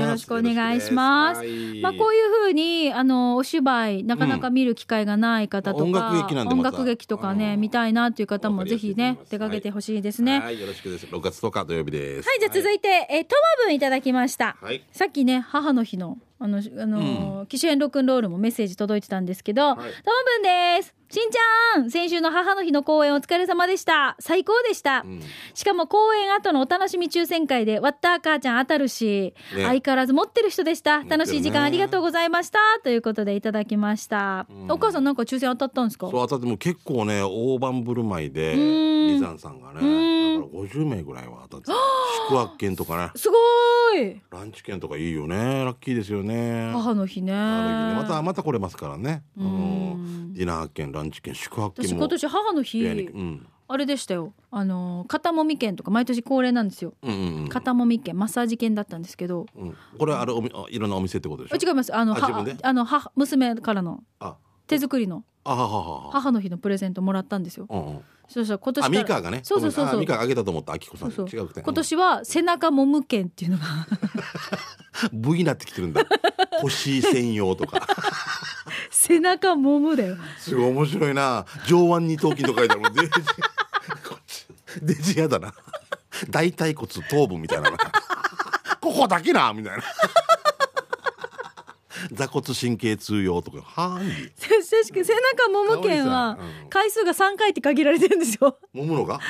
[0.06, 1.38] ろしくお願いします。
[1.38, 6.70] はいまあこういうふうにあのお芝居なかなか見る機会がない方とか、音楽劇なんで音また。
[6.72, 7.60] 楽劇とかねうん。
[7.62, 10.38] 見たいなっていう方もぜひね出かけてほしいですね。
[10.38, 10.56] は、はい。
[10.56, 11.06] いよろしくです。
[11.06, 12.28] 6月10日土曜日です。
[12.38, 14.58] じゃあ続いて、えートマブンいただきました。
[14.60, 14.84] はい。
[14.92, 19.76] さっきね母の日のあのあのー機種園ロックンロールもメッセージ届いてたんですけど、はい。
[19.76, 19.90] トマブ
[20.40, 20.42] ン
[20.76, 20.95] です。
[21.08, 24.16] しんちゃん先週の母の日の公演お疲れ様でした。
[24.18, 25.22] 最高でした、うん。
[25.54, 29.64] しかも公演後のお楽しみ抽選会で割った母ちゃん当たるし、ね。
[29.64, 31.04] 相変わらず持ってる人でした。
[31.04, 32.58] 楽しい時間ありがとうございました。
[32.82, 34.72] ということでいただきました、うん。
[34.72, 36.10] お母さんなんか抽選当たったんですか？
[36.10, 39.06] そう当たっても結構ね大盤振る舞いでうん。
[39.06, 40.42] リザンさんがねうん。
[40.42, 41.72] だから50名ぐらいは当たってた。
[42.28, 43.12] 宿泊券とかね。
[43.14, 44.22] すごーい。
[44.32, 45.36] ランチ券とかいいよね。
[45.36, 46.72] ラッキーですよね。
[46.72, 47.32] 母の日ね。
[47.32, 47.38] ね。
[47.94, 49.22] またまた来れますからね。
[49.38, 50.32] あうのん。
[50.34, 51.96] ディナー券ランチ券宿泊券も。
[51.96, 53.46] 私今年母の日うん。
[53.68, 54.32] あれでしたよ。
[54.52, 56.94] あの肩もみ券とか毎年恒例なんですよ。
[57.02, 57.48] うんうんうん。
[57.48, 59.46] 肩もみ券マッサージ券だったんですけど。
[59.56, 59.76] うん。
[59.98, 61.56] これあれおみあいろんなお店ってことでしょ？
[61.60, 61.94] あ違います。
[61.94, 64.04] あのああの母娘からの。
[64.20, 65.24] あ手作りの。
[65.44, 67.66] 母の日のプレゼントもらったんですよ。
[67.68, 68.00] うんうん。
[68.28, 69.40] そしたら今年ミカがね。
[69.44, 70.00] そうそうそうそう。
[70.00, 70.72] ミカがあげたと思った。
[70.72, 71.12] あきこさん。
[71.12, 71.48] そうそう。
[71.62, 73.64] 今年は背中もむ券っていうのが。
[73.64, 73.76] うん
[75.12, 76.02] V になってきてるんだ。
[76.62, 77.86] 腰専用とか。
[78.90, 80.16] 背中もむだよ。
[80.38, 81.44] すごい面白いな。
[81.66, 83.10] 上腕二頭筋とか書いてある デジ。
[84.08, 84.46] こっち。
[84.80, 85.52] デジやだな。
[86.30, 87.70] 大腿骨頭部みたいな
[88.80, 89.82] ここだけなみたいな
[92.12, 93.62] 座骨神経痛用とか。
[93.62, 94.30] はーい。
[94.30, 96.68] 確かに背中もむ券はかわいいさうん。
[96.68, 98.58] 回数が3回って限られてるんですよ。
[98.72, 99.20] もむのが？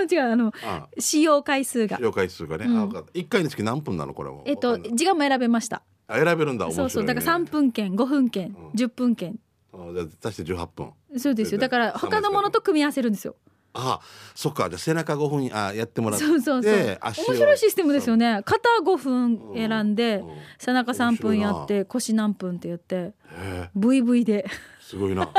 [0.00, 1.96] うん違うあのあ使用回数が。
[1.96, 2.78] 使用回数がね、うん。
[2.78, 3.10] あ分かった。
[3.14, 4.14] 一回につき何分なの？
[4.14, 5.82] これもえっと時間も選べました。
[6.08, 6.66] あ選べるんだ。
[6.66, 7.04] ね、そうそう。
[7.06, 8.68] だから3分券5分券うん。
[8.70, 9.38] 10分券
[9.72, 10.92] あじゃあ足して18分。
[11.18, 11.60] そうですよ。
[11.60, 13.36] だから他のものと組み合わせるんですよ
[13.78, 14.00] あ
[14.34, 14.70] そっか。
[14.70, 16.24] じ背中5分あやってもらって。
[16.24, 16.72] そうそうそう。
[16.74, 18.40] 面白いシステムですよね。
[18.44, 23.70] 肩5分選んでうん背中3分やっ面て腰何分って言ってへえ。
[23.76, 24.46] VV で。
[24.80, 25.28] すごいな。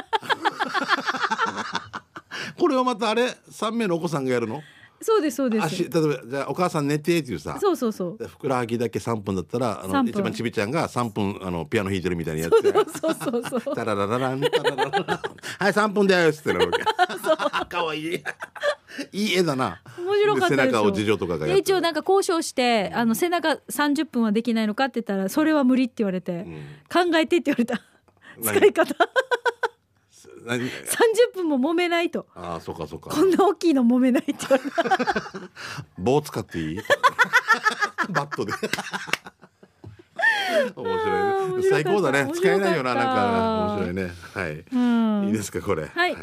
[2.59, 4.61] これはまたあれ？3名のお子さんがやるの？
[4.99, 5.65] そうですそうです。
[5.65, 8.17] 足例えばじゃあお母さん寝てっていうさそうそうそう。
[8.17, 10.05] でふくらはぎだけ3分だったらあ3分。
[10.05, 13.75] の一番ちびちゃんが3分あのピアノ弾いてるみたいにやってそうそうそう。
[13.75, 15.19] タラララランタララララン。
[15.59, 16.83] はい3分ですってなるわけ。
[17.69, 18.23] かわいい。
[19.11, 19.81] いい絵だな。
[19.99, 26.55] 面白かった背中を次女とかが一応なんか交渉してあの背中30分はできないのかって言ったらそれは無理って言われて、うん。
[27.11, 27.81] 考えてって言われた。
[28.39, 28.59] 何？
[28.59, 28.95] 使い方
[31.33, 32.25] 何30分も揉めないと。
[32.35, 33.09] ああそうかそうか。
[33.09, 35.23] こんな大きいの揉めないって言われた
[35.97, 36.79] 棒使っていい？
[38.09, 38.53] バットで。
[40.75, 41.69] 面白いね。
[41.69, 42.31] 最高だね。
[42.33, 43.75] 使えないよななんか。
[43.75, 44.11] 面白いね。
[44.33, 44.77] はい、う
[45.23, 45.27] ん。
[45.27, 45.85] いいですかこれ。
[45.87, 46.15] はい。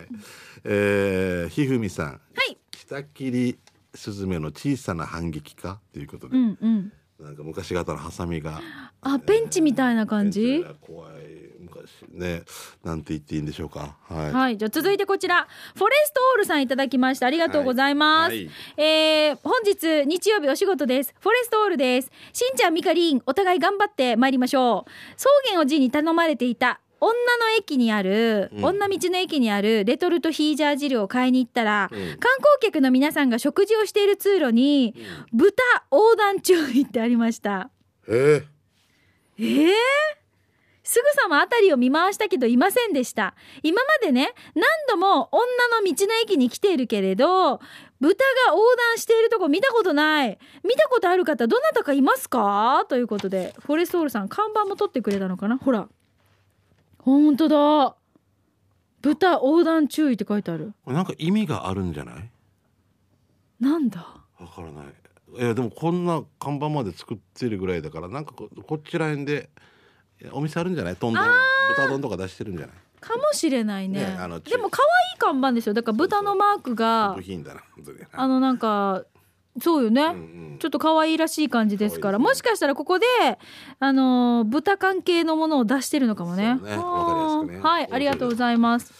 [0.64, 2.06] えーひふみさん。
[2.06, 2.18] は
[2.50, 2.56] い。
[2.76, 3.58] 下切り
[3.94, 5.80] スズメの小さな反撃か？
[5.92, 6.92] ということで、うんうん。
[7.20, 8.60] なんか昔型のハサミが。
[9.02, 10.64] あペンチみたいな感じ？
[10.80, 11.12] 怖い。
[11.12, 11.43] 昔
[12.10, 12.42] ね
[12.84, 13.96] なんて言っていいんでしょうか。
[14.08, 15.46] はい、はい、じゃあ続いてこちら。
[15.74, 17.26] フォレストオールさんいただきました。
[17.26, 18.50] ありがとうございます、はい。
[18.76, 21.14] えー本日日曜日お仕事です。
[21.20, 22.10] フォレストオールです。
[22.32, 24.90] しんちゃんみかりんお互い頑張って参りましょう。
[25.16, 27.14] 草原おじいに頼まれていた女の
[27.58, 28.64] 駅にある、うん。
[28.64, 31.98] 女道の駅にあるレトルトヒージャー汁を買いに行ったら、うん。
[31.98, 32.18] 観光
[32.60, 34.94] 客の皆さんが食事をしている通路に、
[35.32, 37.70] 豚横断注意ってありました。
[38.08, 38.46] え
[39.38, 39.72] えー、
[40.84, 43.34] すぐさま辺りを見回したけどいませんでした。
[43.62, 45.42] 今までね何度も女
[45.80, 47.58] の道の駅に来ているけれど
[48.00, 50.38] 豚が横断しているとこ見たことない。
[50.62, 52.84] 見たことある方どなたかいますか？
[52.88, 55.56] ということでフォレストオールさん看板も取ってくれたのかな？
[55.56, 55.88] ほら。
[56.98, 57.96] ほんとだ。
[59.00, 60.74] 豚横断注意って書いてある。
[60.86, 62.30] なんか意味があるんじゃない？
[63.58, 64.06] なんだ？
[64.38, 64.86] わからない。
[65.36, 69.48] いやでもこんな看板まで作ってるぐらいだからなんかここっちらへんで
[70.32, 70.96] お店あるんじゃない？
[70.96, 71.24] トン丼
[71.76, 72.76] 豚丼とか出してるんじゃない？
[73.00, 74.00] かもしれないね。
[74.00, 75.74] ねあのでも可愛い看板ですよ。
[75.74, 77.16] だから豚のマークが
[78.12, 79.04] あのなんか
[79.60, 80.14] そうよね、うんう
[80.54, 80.58] ん。
[80.58, 82.24] ちょっと可愛いらしい感じですから、ね。
[82.24, 83.06] もしかしたらここで
[83.78, 86.54] あのー豚関係のものを出してるのかもね。
[86.56, 86.78] ね。
[87.60, 88.92] はい、ありがとうございます。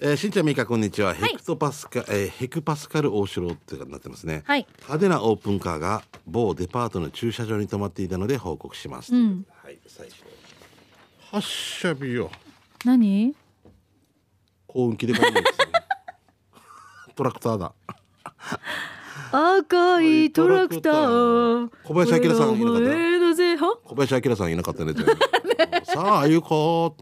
[0.00, 1.14] えー、しんちゃんみーかこんにちは、い。
[1.16, 9.44] ヘクトパスカ、えーヘクパスカル大城ってなってますね、はい、派手なオープンカーが某デパートの駐車場に止まっていたので報告します、うん。
[9.64, 10.06] はい最
[11.30, 12.30] 初発車日よ。
[12.84, 13.34] 何？
[14.66, 15.68] 幸運期で買うんですよ。
[17.16, 17.72] トラクターだ。
[19.30, 21.70] 赤いトラクター。
[21.84, 23.88] 小林明さんいなかった？
[23.88, 24.94] 小林明さんいなかったね
[25.84, 26.96] さあゆこ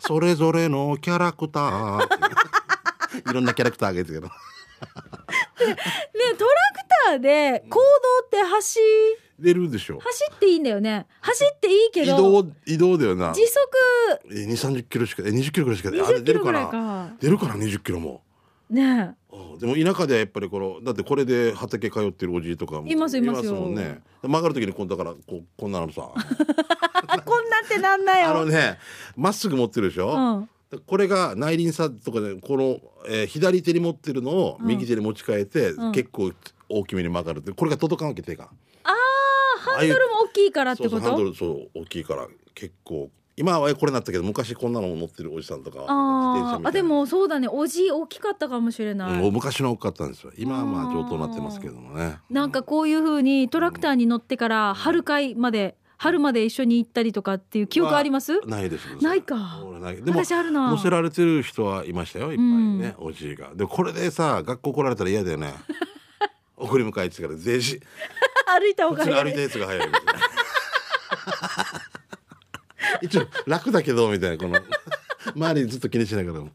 [0.00, 2.04] それぞれのキャラクター。
[3.30, 4.20] いろんなキャラクターがいるけど。
[4.22, 4.30] ね
[5.58, 6.36] トラク
[7.06, 8.80] ターで行動って走
[9.44, 9.98] 出るでしょ。
[10.00, 11.06] 走っていいんだよね。
[11.20, 13.32] 走っていいけ移ど動移動だよな。
[13.32, 13.60] 時速。
[14.32, 17.08] え二三十キロしかえ二十キロぐらいしかあれ20キロぐらい出るかな？
[17.08, 17.16] か。
[17.20, 17.54] 出るかな？
[17.56, 18.22] 二十キロも。
[18.70, 23.54] ねあでも田舎ではやっぱりこのだってこれで畑通ってるおじいとかもいますいますよ。
[23.54, 24.00] もんね。
[24.22, 26.10] 曲がる時にこんだからこうこんなのさ。
[27.06, 28.30] あ こんなんてなんだよ。
[28.30, 28.78] あのね
[29.16, 30.80] まっすぐ持ってるでしょ、うん。
[30.86, 35.92] これが内輪差とかでこの、えー左手に持ってるのを右手に持ち替えて、うん。
[35.92, 36.32] 結構
[36.68, 38.48] 大きめに曲がるってこれが届かんわけ手が
[39.70, 41.00] ハンドルも大きいからってこと？
[41.00, 42.26] そうハンドルそう大きいから。
[42.54, 46.68] 結構今はこれになったけど昔こんなの乗ってるおじさんとか自転車みたいな。
[46.68, 47.48] あでもそうだね。
[47.50, 50.32] おじ大きかったかもしれない、うん昔の多かったんですよ。
[50.36, 52.18] 今はまあ上等になってますけどもね。
[52.30, 58.38] なんかこういう風にトラクターに乗ってから春会まで春まで一緒に行ったりとかっていう記憶あります？
[58.46, 58.86] ないです。
[59.02, 59.60] ないか。
[59.64, 60.00] 俺ない。
[60.00, 60.70] でも私あるな。
[60.70, 63.52] 乗せられてる人はいましたよいっぱいね、おじいが。
[63.54, 65.54] でこれでさ学校来られたら嫌だよね
[66.64, 67.80] 送り迎えってから全身
[68.46, 69.14] 歩いた方が歩い。
[69.14, 69.88] たがいいやつが早い
[73.02, 74.60] 一応楽だけどみたいなこの。
[75.34, 76.50] 周りずっと気にしながらも。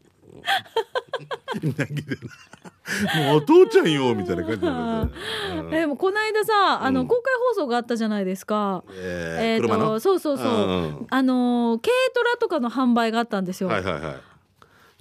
[3.32, 3.92] うお父ちゃん。
[3.92, 11.06] よみたいな感じで、もこの間さあの、うん公開放送があったじゃないですか、えーえーとそうそうそう、うんうん。
[11.10, 14.20] あのー軽トラとかの販売があったんですよ、はいはいは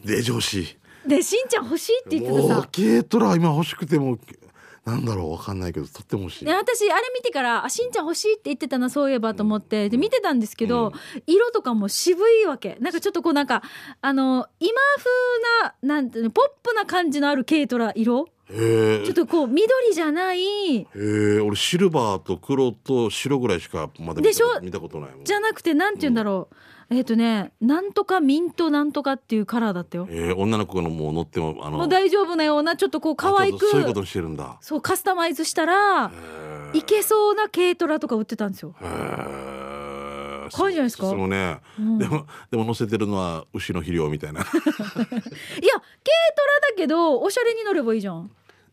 [0.03, 0.07] い。
[0.07, 2.67] で上司でしんちゃん欲しいって言ってたさ。
[2.75, 4.17] 軽トラ今欲しくても
[4.89, 6.45] なんだろうわかんないけどとっても欲しい。
[6.45, 10.93] で私あれ見てからあしんちゃん欲しいって言ってたなそういえばと思ってで見てたんですけど、
[11.27, 12.77] 色とかも渋いわけ。
[12.79, 13.61] なんかちょっとこうなんか
[14.01, 25.23] あの今風ななんていうのポップな感じのある軽トラ色ちょっとこう緑じゃないへえ俺シルバーと黒と白ぐらいしかまだ見た見たことないもん。
[25.23, 26.49] じゃなくてなんて言うんだろ
[26.89, 34.57] う、えっ、とねなんとかミントなんとかっていうカラーだったよ、えー、女の子のもう乗ってもあのもう大丈夫なようなちょっとこう可愛くそういうことにしてるんだ。
[34.61, 36.11] そうカスタマイズしたら
[36.73, 38.73] いけそうな軽トラとか売ってたんですよ。
[38.81, 41.07] へえ可愛いじゃないですか？
[41.07, 45.81] そうね、うんでもでも乗せてるのは牛の肥料みたいないや軽トラだ
[46.75, 48.31] けどおしゃれに乗ればいいじゃん。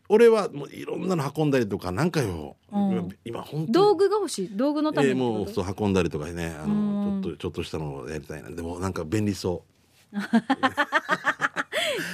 [0.09, 3.09] 俺はもういろんなの運んだりとかなんかよ、うん。
[3.25, 4.49] 今本当に道具が欲しい？
[4.53, 6.55] 道具のためえーにもうそう運んだりとかね。
[6.59, 7.21] あうん。
[7.21, 8.49] のちょっとちょっとしたのをやりたいな。
[8.49, 9.63] でもなんか便利そ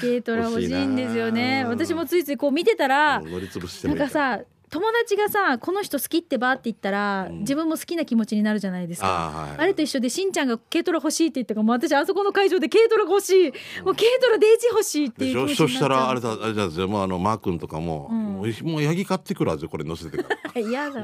[0.01, 1.65] 軽トラ欲しいんですよね。
[1.67, 3.21] 私もついついこう見てたら。
[3.21, 4.39] なんかさ
[4.73, 7.39] 友達がさこの人好きってばって言ったら、うん。
[7.41, 9.07] 自分も好きな気持ちになるじゃないですか。
[9.07, 13.51] あーはいあれと一緒でしんちゃんが軽トラ欲しいって言ったからもう私あそこの会場で軽トラが欲しい
[13.83, 15.67] もう軽トラデイジー欲しいってでいうしょ？
[15.67, 15.89] そした気持ちになっちゃう。
[15.89, 18.23] らあれだあれじゃんですよもうあのマー君とかも、うん
[18.63, 21.01] もうヤギ買ってくるはずよこれ乗せてから嫌だ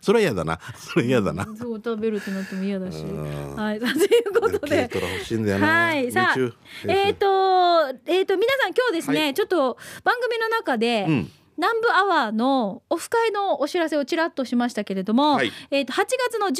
[0.00, 6.34] それは嫌だなそれ嫌だな、そう食べるってなっても嫌だしうんはいということ軽でトラ欲しいんだよなはいさあ
[6.90, 15.52] えっ、とえっ、と皆さん今日ですね、はいちょっと番組の中で、うん南部アワーのオフ会のお知らせをちらっとしましたけれども、はい。
[15.70, 16.54] えー、と8月の19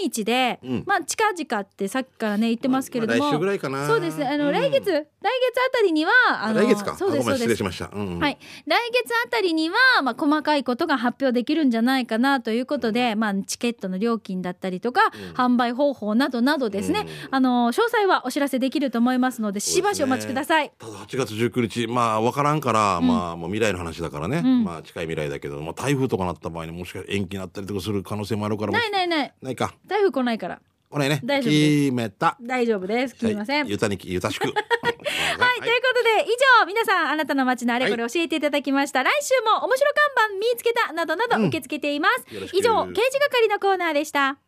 [0.00, 0.84] 日で、うん。
[0.86, 3.86] まあ近々ってさっきからね言ってますけれども、まあ来週ぐらいかな。
[3.86, 4.52] そうですねあの、うん。
[4.52, 6.96] 来月来月あたりにはあの来月か。
[6.96, 7.56] そうですそうです。
[7.56, 8.18] しました、うんうん。
[8.20, 15.54] はい、来月あたりには、まあ、細かいことが発表できるんじゃないかなということで、まあ、チケットの料金だったりとか、うん。
[15.54, 17.08] 販売方法などなどですね、うん。
[17.30, 20.70] あの詳細はお知らせできると思いますのでしばしお待ちください。
[20.78, 23.06] ただ8月19日まあ分からんから、うん。
[23.06, 24.64] まあもう未来の話だからね、うん。
[24.64, 29.34] まあ近い未来だけど、まあ、台風とかなった場合にもしかしたら延期になったりとかする可能性もあるからないないない。
[29.40, 29.74] ないか。
[29.86, 30.60] 台風来ないから。
[30.90, 31.20] これね。
[31.24, 32.36] 大丈夫決めた。
[32.40, 33.16] 大丈夫です。
[33.16, 33.62] 切りません。
[33.62, 34.46] はい、ゆたにきゆたしく。
[34.46, 41.46] は い、はい、ということで以上皆さんあなたの街のあれこれ教えていただきました、来週も面白看板見つけたなどなどうん。
[41.46, 42.58] 受け付けています、よろしく。
[42.58, 44.38] 以上刑事係のコーナーでした